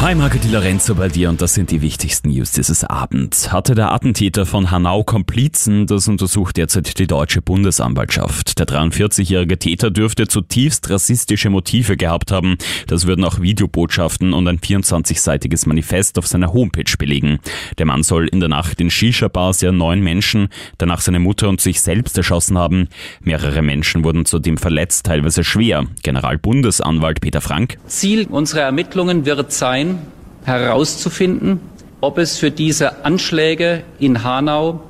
[0.00, 3.52] Hi, Marco Di Lorenzo bei dir und das sind die wichtigsten News dieses Abends.
[3.52, 8.58] Hatte der Attentäter von Hanau Komplizen, das untersucht derzeit die deutsche Bundesanwaltschaft.
[8.58, 12.58] Der 43-jährige Täter dürfte zutiefst rassistische Motive gehabt haben.
[12.86, 17.38] Das würden auch Videobotschaften und ein 24-seitiges Manifest auf seiner Homepage belegen.
[17.78, 21.62] Der Mann soll in der Nacht in Shisha-Bars ja neun Menschen, danach seine Mutter und
[21.62, 22.88] sich selbst erschossen haben.
[23.22, 25.86] Mehrere Menschen wurden zudem verletzt, teilweise schwer.
[26.02, 27.78] Generalbundesanwalt Peter Frank.
[27.86, 29.93] Ziel unserer Ermittlungen wird sein,
[30.44, 31.60] herauszufinden,
[32.00, 34.80] ob es für diese Anschläge in Hanau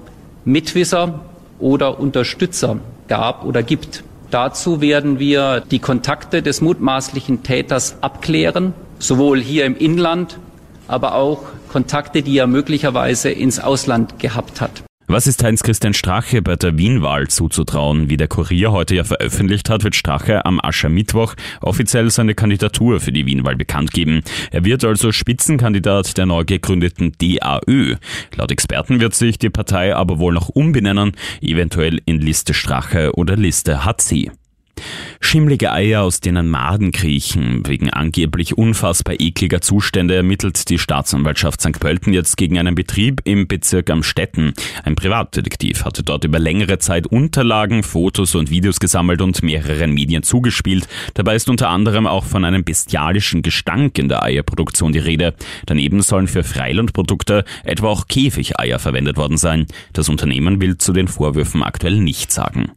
[0.45, 1.21] Mitwisser
[1.59, 4.03] oder Unterstützer gab oder gibt.
[4.31, 10.39] Dazu werden wir die Kontakte des mutmaßlichen Täters abklären, sowohl hier im Inland,
[10.89, 14.83] aber auch Kontakte, die er möglicherweise ins Ausland gehabt hat.
[15.07, 18.09] Was ist Heinz-Christian Strache bei der Wienwahl zuzutrauen?
[18.09, 23.13] Wie der Kurier heute ja veröffentlicht hat, wird Strache am Aschermittwoch offiziell seine Kandidatur für
[23.13, 24.23] die Wienwahl bekannt geben.
[24.51, 27.97] Er wird also Spitzenkandidat der neu gegründeten DAÖ.
[28.35, 33.37] Laut Experten wird sich die Partei aber wohl noch umbenennen, eventuell in Liste Strache oder
[33.37, 34.31] Liste HC.
[35.21, 37.63] Schimmlige Eier, aus denen Maden kriechen.
[37.67, 41.81] Wegen angeblich unfassbar ekliger Zustände ermittelt die Staatsanwaltschaft St.
[41.81, 44.53] Pölten jetzt gegen einen Betrieb im Bezirk Amstetten.
[44.85, 50.23] Ein Privatdetektiv hatte dort über längere Zeit Unterlagen, Fotos und Videos gesammelt und mehreren Medien
[50.23, 50.87] zugespielt.
[51.15, 55.35] Dabei ist unter anderem auch von einem bestialischen Gestank in der Eierproduktion die Rede.
[55.67, 59.67] Daneben sollen für Freilandprodukte etwa auch Käfigeier verwendet worden sein.
[59.93, 62.73] Das Unternehmen will zu den Vorwürfen aktuell nichts sagen.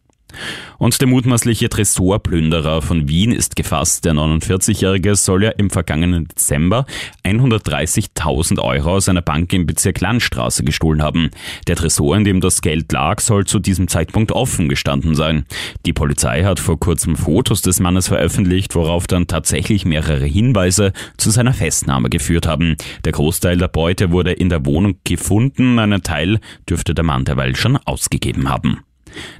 [0.77, 4.05] Und der mutmaßliche Tresorplünderer von Wien ist gefasst.
[4.05, 6.85] Der 49-Jährige soll ja im vergangenen Dezember
[7.23, 11.31] 130.000 Euro aus einer Bank im Bezirk Landstraße gestohlen haben.
[11.67, 15.45] Der Tresor, in dem das Geld lag, soll zu diesem Zeitpunkt offen gestanden sein.
[15.85, 21.31] Die Polizei hat vor kurzem Fotos des Mannes veröffentlicht, worauf dann tatsächlich mehrere Hinweise zu
[21.31, 22.75] seiner Festnahme geführt haben.
[23.03, 27.55] Der Großteil der Beute wurde in der Wohnung gefunden, einen Teil dürfte der Mann derweil
[27.55, 28.79] schon ausgegeben haben.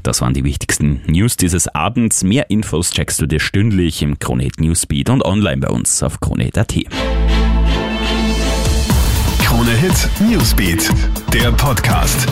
[0.03, 2.23] Das waren die wichtigsten News dieses Abends.
[2.23, 6.75] Mehr Infos checkst du dir stündlich im Kronehit Newsbeat und online bei uns auf kronehit.at.
[9.43, 10.91] Kronehit Newsbeat,
[11.33, 12.27] der Podcast.